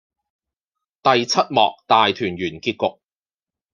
[1.03, 3.01] 第七幕大團圓結局